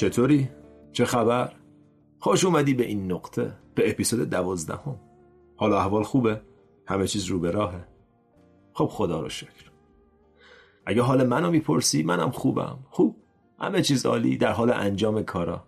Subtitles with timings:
[0.00, 0.48] چطوری؟
[0.92, 1.52] چه خبر؟
[2.18, 5.00] خوش اومدی به این نقطه به اپیزود دوازدهم.
[5.56, 6.40] حالا احوال خوبه؟
[6.86, 7.88] همه چیز رو به راهه.
[8.72, 9.70] خب خدا رو شکر.
[10.86, 12.78] اگه حال منو می‌پرسی منم خوبم.
[12.90, 13.16] خوب؟
[13.58, 15.66] همه چیز عالی در حال انجام کارا.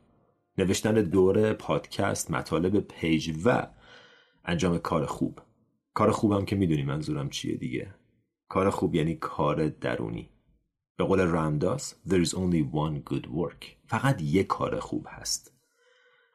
[0.59, 3.67] نوشتن دوره پادکست مطالب پیج و
[4.45, 5.39] انجام کار خوب.
[5.95, 7.95] کار خوبم که می‌دونی منظورم چیه دیگه.
[8.49, 10.32] کار خوب یعنی کار درونی.
[10.97, 13.67] به قول رامداس There is only one good work.
[13.87, 15.53] فقط یک کار خوب هست.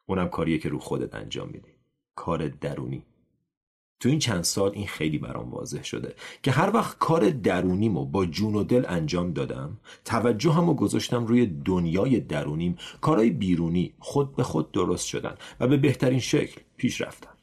[0.06, 1.72] اونم کاریه که رو خودت انجام میدی.
[2.16, 3.06] کار درونی.
[4.00, 8.26] تو این چند سال این خیلی برام واضح شده که هر وقت کار درونیمو با
[8.26, 12.78] جون و دل انجام دادم توجه همو گذاشتم روی دنیای درونیم.
[13.02, 17.37] کارهای بیرونی خود به خود درست شدن و به بهترین شکل پیش رفتن.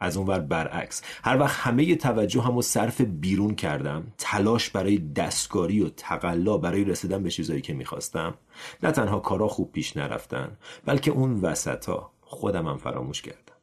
[0.00, 1.02] از اونور برعکس.
[1.24, 7.22] هر وقت همه توجه همو صرف بیرون کردم تلاش برای دستکاری و تقلا برای رسیدن
[7.22, 8.34] به چیزایی که می‌خواستم
[8.82, 13.56] نه تنها کارا خوب پیش نرفتن بلکه اون وسطا خودم هم فراموش کردم.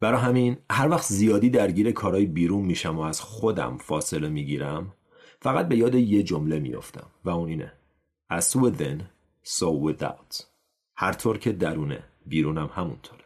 [0.00, 4.92] برا همین هر وقت زیادی درگیر کارهای بیرون میشم و از خودم فاصله می‌گیرم
[5.40, 7.72] فقط به یاد یه جمله میافتم و اون اینه.
[8.32, 9.02] As within,
[9.44, 10.42] so without.
[10.96, 13.25] هر طور که درونه بیرونم همونطوره.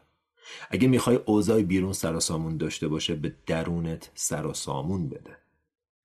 [0.70, 5.36] اگه می‌خوای اوضاع بیرون سراسامون داشته باشه به درونت سراسامون بده.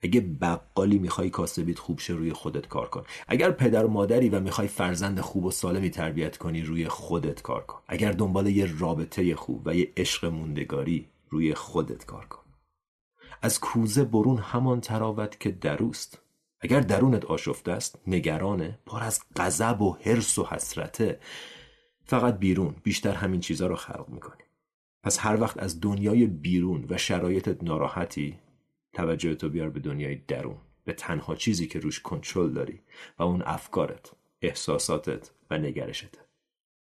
[0.02, 3.04] اگه بقالی می‌خوای کاسبیت خوب شه روی خودت کار کن.
[3.28, 7.66] اگر پدر و مادری و می‌خوای فرزند خوب و سالمی تربیت کنی روی خودت کار
[7.66, 7.80] کن.
[7.88, 12.42] اگر دنبال یه رابطه خوب و یه عشق موندگاری روی خودت کار کن.
[13.42, 16.22] از کوزه برون همان تراوت که دروست
[16.62, 21.20] اگر درونت آشفته است نگرانه پر از غضب و حرس و حسرته
[22.06, 24.44] فقط بیرون بیشتر همین چیزها رو خلق می‌کنی.
[25.06, 28.40] پس هر وقت از دنیای بیرون و شرایطت ناراحتی
[28.94, 32.82] توجه تو بیار به دنیای درون به تنها چیزی که روش کنترل داری
[33.20, 34.12] و اون افکارت
[34.42, 36.20] احساساتت و نگرشت.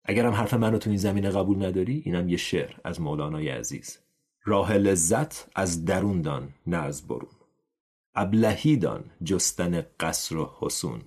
[0.04, 3.98] اگرم حرف منو تو این زمینه قبول نداری اینم یه شعر از مولانای عزیز.
[4.44, 7.34] راه لذت از درون دان نه از برون.
[8.14, 11.02] ابلهی دان جستن قصر و حسون.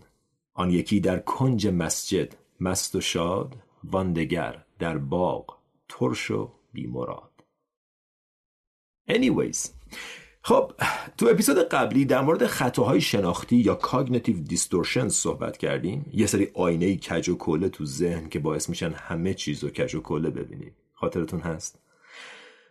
[0.53, 5.57] آن یکی در کنج مسجد مست و شاد وان دگر در باغ
[5.89, 7.31] ترش و بیمراد.
[9.09, 9.69] Anyways
[10.41, 10.71] خب
[11.17, 16.05] تو اپیزود قبلی در مورد خطاهای شناختی یا cognitive distortion صحبت کردیم.
[16.13, 19.95] یه سری آینه کج و کله تو ذهن که باعث میشن همه چیز رو کج
[19.95, 21.79] و کله ببینید خاطرتون هست؟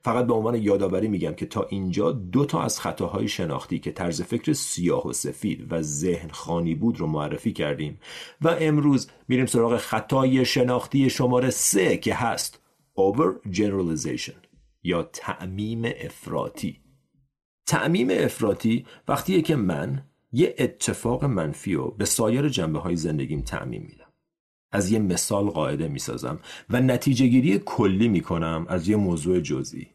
[0.06, 4.22] فقط به عنوان یادآوری میگم که تا اینجا دو تا از خطاهای شناختی که طرز
[4.22, 7.98] فکر سیاه و سفید و ذهن خوانی بود رو معرفی کردیم
[8.40, 12.65] و امروز میریم سراغ خطای شناختی شماره سه که هست.
[12.96, 14.36] Over generalization
[14.82, 16.80] یا تعمیم افراطی.
[17.66, 20.02] تعمیم افراطی وقتیه که من
[20.32, 24.12] یه اتفاق منفی رو به سایر جنبه های زندگیم تعمیم میدم.
[24.72, 26.38] از یه مثال قاعده می‌سازم
[26.70, 29.86] و نتیجه گیری کلی می‌کنم از یه موضوع جزئی.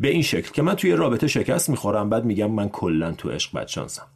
[0.00, 3.56] به این شکل که من توی رابطه شکست می‌خورم بعد میگم من کلا تو عشق
[3.58, 4.06] بدشانسم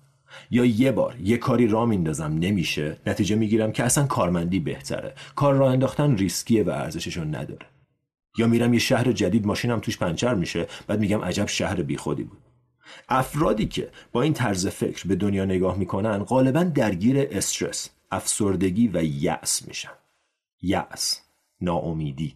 [0.51, 3.01] یا یه بار یه کاری را میندازم نمیشه.
[3.07, 5.15] نتیجه می‌گیرم که اصلا کارمندی بهتره.
[5.35, 7.67] کار را انداختن ریسکیه و ارزششو نداره.
[8.39, 12.39] یا میرم یه شهر جدید ماشینم توش پنچر میشه بعد میگم عجب شهر بیخودی بود.
[13.09, 19.05] افرادی که با این طرز فکر به دنیا نگاه می‌کنن غالبا درگیر استرس افسردگی و
[19.05, 19.93] یأس میشن.
[20.63, 21.21] یأس
[21.61, 22.35] ناامیدی.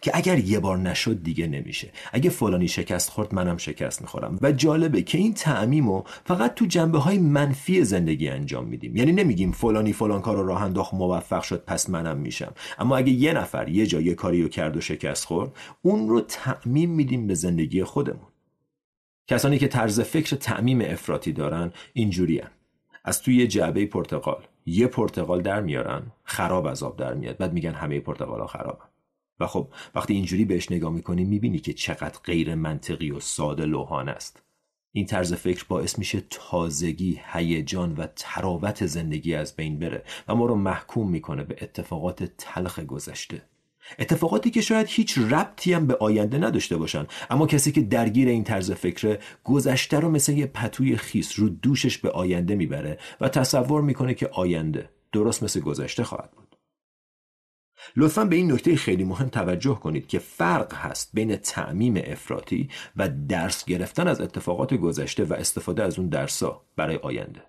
[0.00, 1.90] که اگر یه بار نشد دیگه نمیشه.
[2.12, 4.38] اگه فلانی شکست خورد منم شکست می‌خورم.
[4.42, 8.96] و جالبه که این تعمیمو فقط تو جنبه های منفی زندگی انجام میدیم.
[8.96, 12.52] یعنی نمیگیم فلانی فلان کار رو راه انداخت موفق شد پس منم میشم.
[12.78, 15.52] اما اگه یه نفر یه جا یه کاری رو کرد و شکست خورد
[15.82, 18.28] اون رو تعمیم میدیم به زندگی خودمون.
[19.26, 22.42] کسانی که طرز فکر تعمیم افراطی دارن اینجوری
[23.04, 27.36] از توی یه جعبه پرتقال یه پرتقال در میارن خراب از آب در میاد.
[27.36, 28.84] بعد میگن همه پرتقال ها خرابن.
[29.40, 34.08] و خب وقتی اینجوری بهش نگاه می‌کنی می‌بینی که چقدر غیر منطقی و ساده لوحان
[34.08, 34.42] است.
[34.92, 40.46] این طرز فکر باعث میشه تازگی، هیجان و تراوت زندگی از بین بره و ما
[40.46, 43.42] رو محکوم می‌کنه به اتفاقات تلخ گذشته.
[43.98, 48.44] اتفاقاتی که شاید هیچ ربطی هم به آینده نداشته باشن اما کسی که درگیر این
[48.44, 53.82] طرز فکر گذشته رو مثل یه پتوی خیس رو دوشش به آینده می‌بره و تصور
[53.82, 56.53] می‌کنه که آینده درست مثل گذشته خواهد بود.
[57.96, 63.08] لطفا به این نکته خیلی مهم توجه کنید که فرق هست بین تعمیم افراطی و
[63.28, 67.42] درس گرفتن از اتفاقات گذشته و استفاده از اون درسا برای آینده.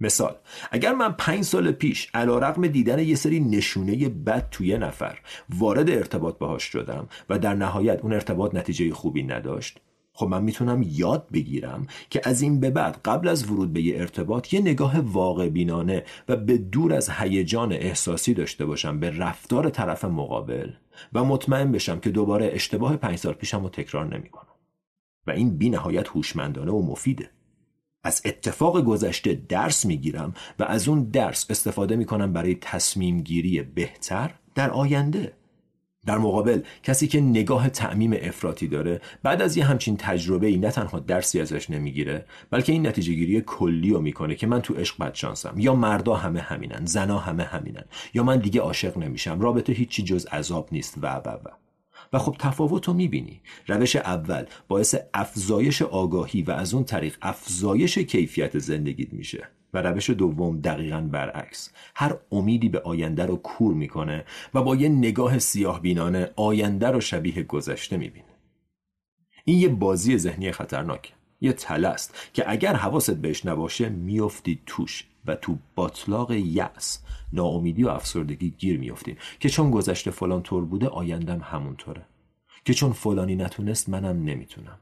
[0.00, 0.36] مثال
[0.70, 5.18] اگر من پنج سال پیش علا رقم دیدن یه سری نشونه بد توی نفر
[5.58, 9.80] وارد ارتباط باهاش شدم و در نهایت اون ارتباط نتیجه خوبی نداشت
[10.16, 13.98] خب من می‌تونم یاد بگیرم که از این به بعد قبل از ورود به یه
[13.98, 19.70] ارتباط یه نگاه واقع بینانه و به دور از هیجان احساسی داشته باشم به رفتار
[19.70, 20.70] طرف مقابل
[21.12, 24.54] و مطمئن بشم که دوباره اشتباه پنج سال پیشم رو تکرار نمی‌کنم.
[25.26, 27.30] و این بی نهایت هوشمندانه و مفیده.
[28.04, 34.34] از اتفاق گذشته درس می‌گیرم و از اون درس استفاده می‌کنم برای تصمیم گیری بهتر
[34.54, 35.32] در آینده.
[36.06, 40.70] در مقابل کسی که نگاه تعمیم افراطی داره بعد از یه همچین تجربه ای نه
[40.70, 44.98] تنها درسی ازش نمی‌گیره بلکه این نتیجه گیری کلی رو می‌کنه که من تو عشق
[44.98, 47.84] بدشانسم یا مردا همه همینن زنا همه همینن
[48.14, 51.63] یا من دیگه عاشق نمیشم رابطه هیچی جز عذاب نیست و و و.
[52.14, 53.40] و خب تفاوت رو می‌بینی.
[53.66, 60.10] روش اول باعث افزایش آگاهی و از اون طریق افزایش کیفیت زندگیت میشه و روش
[60.10, 61.70] دوم دقیقا برعکس.
[61.94, 64.24] هر امیدی به آینده رو کور می‌کنه
[64.54, 68.34] و با یه نگاه سیاه بینانه آینده رو شبیه گذشته می‌بینه.
[69.44, 71.12] این یه بازی ذهنی خطرناک
[71.44, 76.98] یه تله است که اگر حواست بهش نباشه میافتی توش و تو باطلاق یأس
[77.32, 82.02] ناامیدی و افسردگی گیر میافتیم که چون گذشته فلان طور بوده آیندم همونطوره.
[82.64, 84.78] که چون فلانی نتونست منم نمی‌تونم.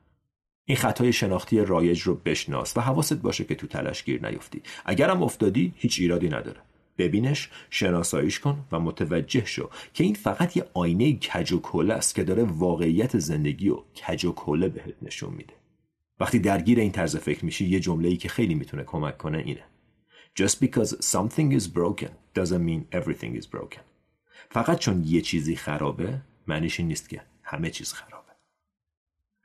[0.65, 5.23] این خطای شناختی رایج رو بشناس و حواست باشه که تو تلش گیر نیفتی اگرم
[5.23, 6.61] افتادی هیچ ایرادی نداره.
[6.99, 12.25] ببینش شناساییش کن و متوجه شو که این فقط یه آینه کج و است که
[12.25, 15.62] داره واقعیت زندگی و کج و بهت نشون میده.
[16.23, 19.65] وقتی درگیر این طرز فکر میشی یه جمله ای که خیلی می‌تونه کمک کنه اینه
[20.41, 23.81] Just because something is broken doesn't mean everything is broken.
[24.51, 28.22] فقط چون یه چیزی خرابه معنیش این نیست که همه چیز خرابه.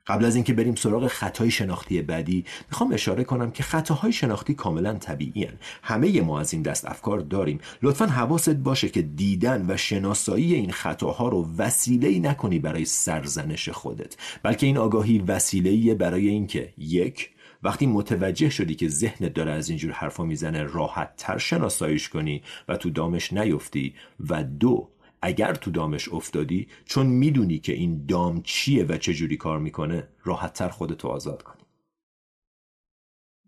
[0.07, 4.94] قبل از اینکه بریم سراغ خطای شناختی بعدی می‌خوام اشاره کنم که خطاهای شناختی کاملا
[4.94, 5.54] طبیعی هن.
[5.83, 10.71] همه ما از این دست افکار داریم لطفا حواست باشه که دیدن و شناسایی این
[10.71, 17.30] خطاها رو وسیله نکنی برای سرزنش خودت بلکه این آگاهی وسیله برای اینکه یک
[17.63, 22.77] وقتی متوجه شدی که ذهنت داره از اینجور حرفا می‌زنه راحت تر شناساییش کنی و
[22.77, 23.94] تو دامش نیفتی
[24.30, 24.89] و دو
[25.22, 30.54] اگر تو دامش افتادی چون می‌دونی که این دام چیه و چجوری کار می‌کنه راحت
[30.54, 31.62] تر خودتو آزاد کنی.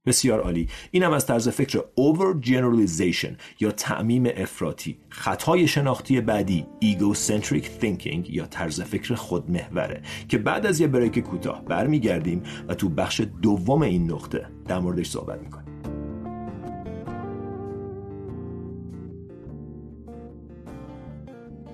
[0.06, 0.68] بسیار عالی.
[0.92, 4.98] اینم از طرز فکر over generalization یا تعمیم افراطی.
[5.10, 11.66] خطای شناختی بعدی egocentric thinking یا طرز فکر خودمحوره که بعد از یه بریک کوتاه
[11.66, 15.69] برمیگردیم و تو بخش دوم این نقطه در موردش صحبت می‌کنیم.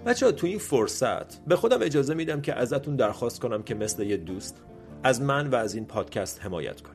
[0.05, 4.17] بچه تو این فرصت به خودم اجازه میدم که ازتون درخواست کنم که مثل یه
[4.17, 4.61] دوست
[5.03, 6.94] از من و از این پادکست حمایت کنید.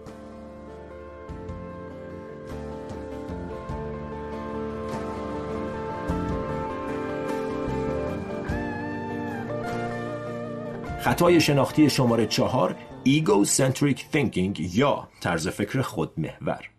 [11.01, 16.69] خطای شناختی شماره چهار Egocentric Thinking یا طرز فکر خودمحور.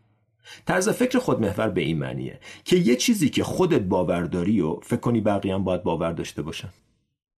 [0.66, 5.00] طرز فکر خودمحور به این معنیه که یه چیزی که خودت باور داری و فکر
[5.00, 6.68] کنی بقیه هم باید باور داشته باشن.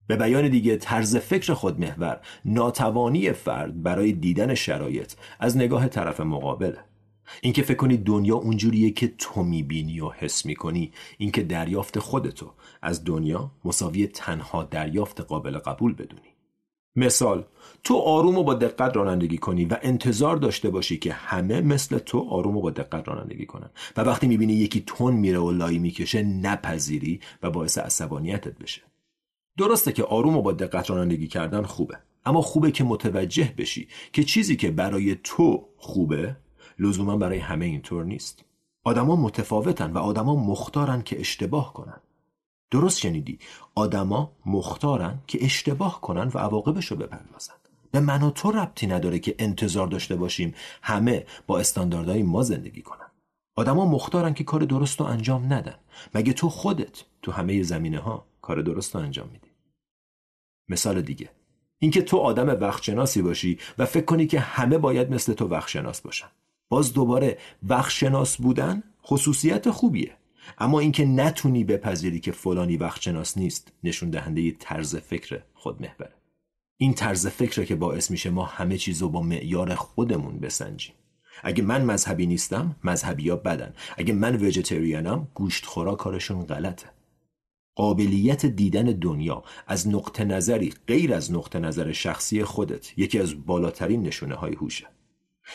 [0.07, 6.79] به بیان دیگه طرز فکر خودمحور ناتوانی فرد برای دیدن شرایط از نگاه طرف مقابله.
[7.41, 13.05] اینکه فکر کنی دنیا اونجوریه که تو می‌بینی و حس می‌کنی اینکه دریافت خودتو از
[13.05, 16.34] دنیا مساوی تنها دریافت قابل قبول بدونی.
[16.97, 17.45] مثال
[17.85, 22.29] تو آروم و با دقت رانندگی کنی و انتظار داشته باشی که همه مثل تو
[22.31, 23.71] آروم و با دقت رانندگی کنن.
[23.97, 28.83] و وقتی می‌بینی یکی تون میره و لای می‌کشه نپذیری و باعث عصبانیتت بشه.
[29.59, 34.25] درسته که آروم و با دقت رانندگی کردن خوبه اما خوبه که متوجه بشی که
[34.25, 36.37] چیزی که برای تو خوبه
[36.79, 38.45] لزوما برای همه اینطور نیست.
[38.85, 42.01] آدما متفاوتن و آدما مختارن که اشتباه کنن.
[42.71, 43.39] درست شنیدی.
[43.75, 47.55] آدما مختارن که اشتباه کنن و عواقبش رو بپردازن.
[47.91, 52.83] به من و تو ربطی نداره که انتظار داشته باشیم همه با استانداردهای ما زندگی
[52.83, 53.11] کنن.
[53.57, 55.75] آدما مختارن که کار درست رو انجام ندن.
[56.15, 59.49] مگه تو خودت تو همه زمینه ها کار درست رو انجام میدی؟
[60.69, 61.31] مثال دیگه.
[61.79, 62.91] اینکه تو آدم وقت
[63.21, 66.29] باشی و فکر کنی که همه باید مثل تو وقت باشن.
[66.69, 70.17] باز دوباره وقت بودن خصوصیت خوبیه.
[70.59, 76.13] اما اینکه نتونی بپذیری که فلانی وقت نیست نشون دهنده طرز فکر خودمحوره
[76.77, 80.95] این طرز فکره که باعث میشه ما همه چیز رو با معیار خودمون بسنجیم.
[81.43, 83.75] اگه من مذهبی نیستم مذهبی ها بدن.
[83.97, 86.87] اگه من ویژیتریانم گوشت خورا کارشون غلطه.
[87.75, 94.03] قابلیت دیدن دنیا از نقطه نظری غیر از نقطه نظر شخصی خودت یکی از بالاترین
[94.03, 94.87] نشونه های هوشه.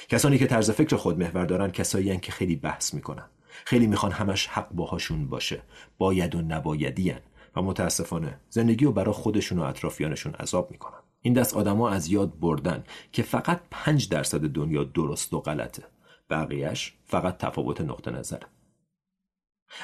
[0.09, 3.29] کسانی که طرز فکر خود محور دارن کسایی که خیلی بحث می‌کنن.
[3.49, 5.61] خیلی می‌خوان همش حق باهاشون باشه.
[5.97, 7.13] باید و نبایدی
[7.55, 10.99] و متاسفانه زندگی رو برای خودشون و اطرافیانشون عذاب می‌کنن.
[11.21, 15.83] این دست آدما از یاد بردن که فقط پنج درصد دنیا درست و غلطه.
[16.29, 18.47] بقیهش فقط تفاوت نقطه نظره.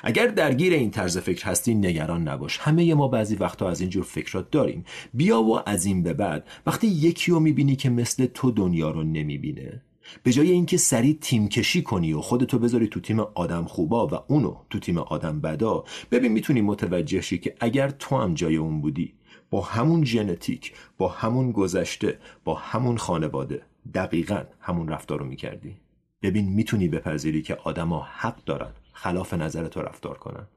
[0.03, 2.57] اگر درگیر این طرز فکر هستی نگران نباش.
[2.57, 4.86] همه ما بعضی وقتا از اینجور فکرات داریم.
[5.13, 9.03] بیا و از این به بعد وقتی یکی رو می‌بینی که مثل تو دنیا رو
[9.03, 9.81] نمی‌بینه
[10.24, 14.14] به جای اینکه سریع تیم کشی کنی و خودتو بذاری تو تیم آدم خوبا و
[14.28, 18.82] اونو تو تیم آدم بدا ببین می‌تونی متوجه شی که اگر تو هم جای اون
[18.82, 19.14] بودی
[19.50, 23.62] با همون ژنتیک با همون گذشته با همون خانواده
[23.94, 25.76] دقیقا همون رفتار رو می‌کردی.
[26.22, 30.48] ببین می‌تونی بپذیری که آدما حق دارن خلاف نظر تو رفتار کنن.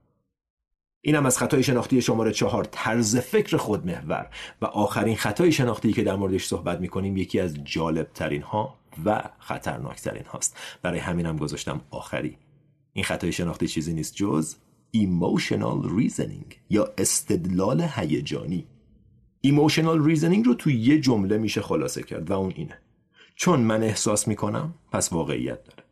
[1.04, 4.30] اینم از خطای شناختی شماره چهار طرز فکر خودمحور.
[4.62, 9.30] و آخرین خطای شناختی که در موردش صحبت می‌کنیم یکی از جالب ترین ها و
[9.38, 10.56] خطرناک ترین هاست.
[10.82, 12.36] برای همینم گذاشتم آخری.
[12.92, 14.56] این خطای شناختی چیزی نیست جز
[14.96, 18.66] emotional reasoning یا استدلال هیجانی.
[19.46, 22.78] Emotional reasoning رو تو یه جمله میشه خلاصه کرد و اون اینه.
[23.34, 25.82] چون من احساس می‌کنم پس واقعیت داره.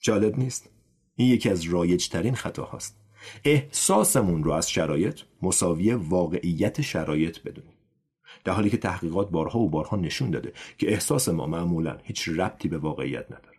[0.00, 0.70] جالب نیست؟
[1.16, 3.00] این یکی از رایج ترین خطا هاست.
[3.44, 7.77] احساسمون رو از شرایط مساوی واقعیت شرایط بدونیم.
[8.44, 12.68] در حالی که تحقیقات بارها و بارها نشون داده که احساس ما معمولا هیچ ربطی
[12.68, 13.58] به واقعیت نداره.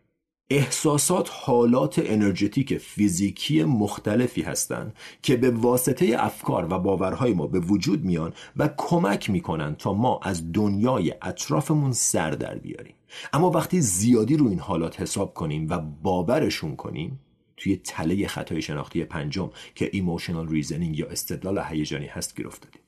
[0.51, 8.05] احساسات حالات energetic فیزیکی مختلفی هستند که به واسطه افکار و باورهای ما به وجود
[8.05, 12.95] میان و کمک می‌کنن تا ما از دنیای اطرافمون سر در بیاریم.
[13.33, 17.19] اما وقتی زیادی رو این حالات حساب کنیم و باورشون کنیم
[17.57, 22.81] توی تله خطای شناختی پنجم که emotional reasoning یا استدلال هیجانی هست گیر افتادیم.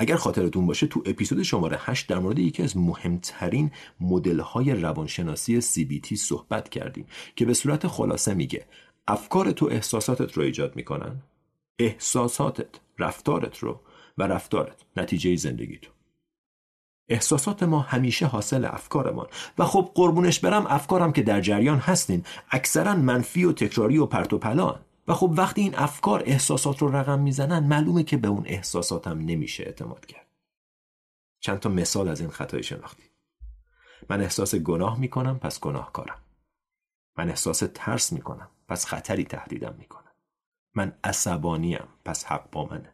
[0.00, 6.14] اگر خاطرتون باشه تو اپیزود شماره 8 در مورد یکی از مهمترین مدل‌های روانشناسی CBT
[6.14, 8.66] صحبت کردیم که به صورت خلاصه میگه
[9.08, 11.22] افکار تو احساساتت رو ایجاد می‌کنن
[11.78, 13.80] احساساتت رفتارت رو
[14.18, 15.90] و رفتارت نتیجه زندگی تو.
[17.08, 19.26] احساسات ما همیشه حاصل افکارمان
[19.58, 24.32] و خب قربونش برم افکارم که در جریان هستین اکثرا منفی و تکراری و پرت
[24.32, 24.80] و پلان.
[25.10, 29.62] و خب وقتی این افکار احساسات رو رقم می‌زنن معلومه که به اون احساساتم نمیشه
[29.62, 30.26] اعتماد کرد.
[31.40, 33.02] چند تا مثال از این خطای شناختی.
[34.08, 36.18] من احساس گناه می‌کنم پس گناهکارم.
[37.16, 40.12] من احساس ترس می‌کنم پس خطری تهدیدم می‌کنم.
[40.74, 42.92] من عصبانیم پس حق با منه.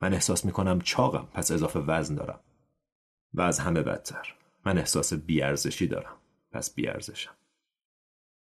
[0.00, 2.40] من احساس می‌کنم چاقم پس اضافه وزن دارم.
[3.34, 4.34] و از همه بدتر.
[4.66, 6.16] من احساس بیارزشی دارم
[6.52, 7.34] پس بیارزشم.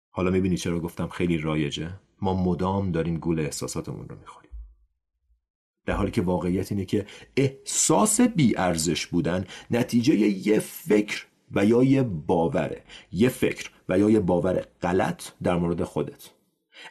[0.09, 4.51] حالا می‌بینی چرا گفتم خیلی رایجه؟ ما مدام داریم گول احساساتمون رو می‌خوریم.
[5.86, 7.05] در حالی که واقعیت اینه که
[7.38, 14.19] احساس بیارزش بودن نتیجه یه فکر و یا یه باوره یه فکر و یا یه
[14.19, 16.29] باور غلط در مورد خودت.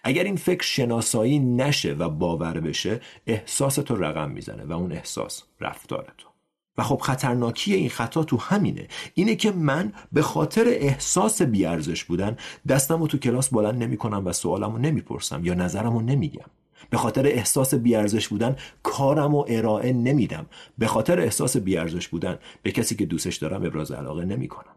[0.04, 5.42] اگر این فکر شناسایی نشه و باور بشه احساس تو رقم می‌زنه و اون احساس
[5.60, 6.33] رفتار تو.
[6.78, 8.88] و خب خطرناکی این خطا تو همینه.
[9.14, 12.36] اینه که من به خاطر احساس بیارزش بودن
[12.68, 16.50] دستم رو تو کلاس بلند نمی کنم و سوالم رو نمی‌پرسم یا نظرم رو نمیگم.
[16.90, 20.46] به خاطر احساس بیارزش بودن کارم و ارائه نمیدم.
[20.78, 24.74] به خاطر احساس بیارزش بودن به کسی که دوستش دارم ابراز علاقه نمی کنم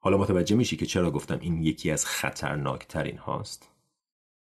[0.00, 3.68] حالا متوجه میشی که چرا گفتم این یکی از خطرناکترین هاست؟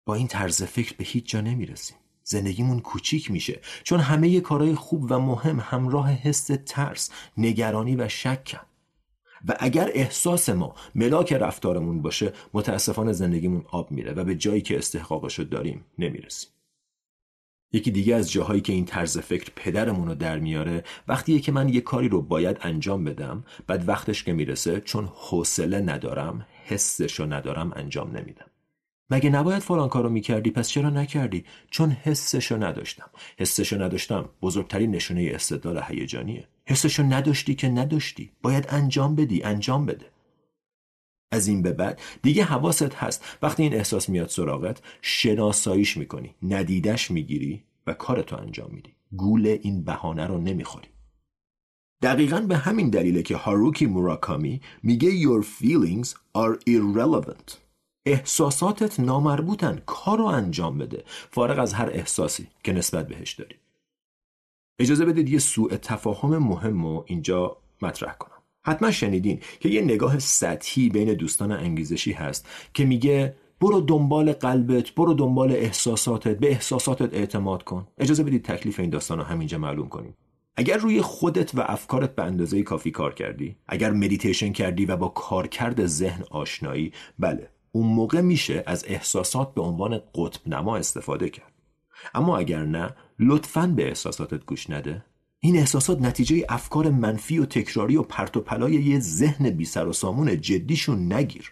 [0.05, 1.97] با این طرز فکر به هیچ جا نمی‌رسیم.
[2.29, 3.59] زندگیمون کوچیک میشه.
[3.83, 8.59] چون همه کارهای خوب و مهم همراه حس ترس نگرانی و شکن
[9.47, 14.77] و اگر احساس ما ملاک رفتارمون باشه متاسفانه زندگیمون آب میره و به جایی که
[14.77, 16.49] استحقاقش رو داریم نمی‌رسیم.
[17.71, 21.69] یکی دیگه از جاهایی که این طرز فکر پدرمون رو در میاره وقتیه که من
[21.69, 27.33] یه کاری رو باید انجام بدم بعد وقتش که می‌رسه چون حوصله ندارم حسش رو
[27.33, 28.48] ندارم انجام نمیدم.
[29.09, 33.09] مگه نباید فلان کارو می‌کردی؟ پس چرا نکردی؟ چون حسشو نداشتم.
[33.37, 36.47] حسشو نداشتم بزرگترین نشونه استدلال هیجانیه.
[36.65, 38.31] حسشو نداشتی که نداشتی.
[38.41, 40.05] باید انجام بدی انجام بده.
[41.31, 43.37] از این به بعد دیگه حواست هست.
[43.41, 48.95] وقتی این احساس میاد سراغت شناساییش می‌کنی ندیدش می‌گیری و کارتو انجام میدی.
[49.11, 50.87] گول این بهانه رو نمی‌خوری.
[52.01, 57.68] دقیقا به همین دلیله که هاروکی موراکامی میگه your feelings are irrelevant.
[58.11, 59.81] احساساتت نامربوطن.
[59.85, 61.03] کار رو انجام بده.
[61.07, 63.55] فارغ از هر احساسی که نسبت بهش داری.
[64.79, 68.31] اجازه بدید یه سوء تفاهم مهم رو اینجا مطرح کنم.
[68.65, 74.91] حتما شنیدین که یه نگاه سطحی بین دوستان انگیزشی هست که میگه برو دنبال قلبت
[74.91, 77.87] برو دنبال احساساتت به احساساتت اعتماد کن.
[77.97, 80.15] اجازه بدید تکلیف این داستان رو همینجا معلوم کنیم.
[80.55, 85.07] اگر روی خودت و افکارت به اندازه کافی کار کردی اگر مدیتیشن کردی و با
[85.07, 87.49] کارکرد ذهن آشنایی بله.
[87.71, 91.53] اون موقع میشه از احساسات به عنوان قطب نما استفاده کرد.
[92.13, 95.05] اما اگر نه لطفا به احساساتت گوش نده.
[95.39, 99.87] این احساسات نتیجه افکار منفی و تکراری و پرت و پلای یه ذهن بی سر
[99.87, 101.51] و سامون جدیشون نگیر.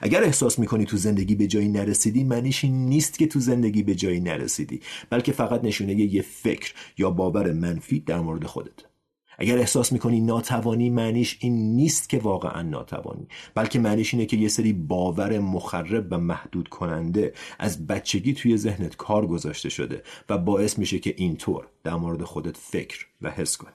[0.00, 3.94] اگر احساس می‌کنی تو زندگی به جایی نرسیدی معنیش این نیست که تو زندگی به
[3.94, 8.95] جایی نرسیدی بلکه فقط نشونه یه فکر یا باور منفی در مورد خودت.
[9.38, 14.48] اگر احساس می‌کنی ناتوانی معنیش این نیست که واقعا ناتوانی بلکه معنیش اینه که یه
[14.48, 20.78] سری باور مخرب و محدود کننده از بچگی توی ذهنت کار گذاشته شده و باعث
[20.78, 23.70] میشه که اینطور در مورد خودت فکر و حس کنی.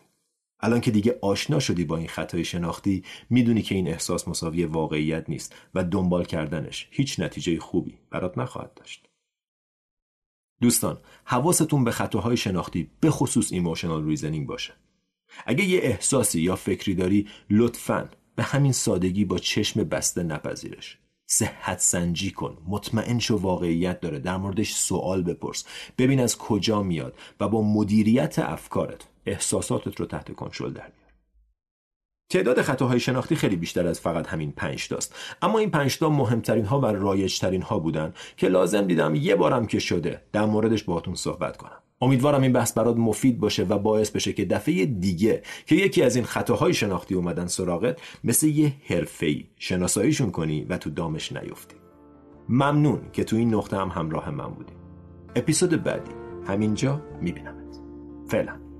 [0.60, 5.30] الان که دیگه آشنا شدی با این خطای شناختی می‌دونی که این احساس مساوی واقعیت
[5.30, 9.08] نیست و دنبال کردنش هیچ نتیجه خوبی برات نخواهد داشت.
[10.62, 14.74] دوستان حواستون به خطاهای شناختی به خصوص emotional reasoning باشه.
[15.46, 20.98] اگه یه احساسی یا فکری داری لطفا به همین سادگی با چشم بسته نپذیرش.
[21.28, 22.58] صحت سنجی کن.
[22.68, 24.20] مطمئن شو واقعیت داره.
[24.20, 25.66] در موردش سوال بپرس.
[25.98, 31.12] ببین از کجا میاد و با مدیریت افکارت احساساتت رو تحت کنترل در بیار.
[32.30, 35.16] تعداد خطاهای شناختی خیلی بیشتر از فقط همین پنج تاست.
[35.42, 39.68] اما این پنج تا مهمترین ها و رایجترین ها بودن که لازم دیدم یه بارم
[39.68, 40.22] که شده.
[40.32, 41.82] در موردش باهاتون صحبت کنم.
[42.02, 46.16] امیدوارم این بحث برات مفید باشه و باعث بشه که دفعه دیگه که یکی از
[46.16, 51.76] این خطاهای شناختی اومدن سراغت مثل یه حرفه‌ای شناساییشون کنی و تو دامش نیفتی.
[52.50, 54.74] ممنون که تو این نقطه هم همراه من بودی.
[55.36, 56.12] اپیزود بعدی
[56.48, 57.80] همینجا میبینمت.
[58.28, 58.71] فعلا.